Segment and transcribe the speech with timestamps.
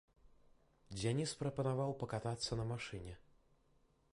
[0.97, 3.13] Дзяніс прапанаваў пакатацца на машыне.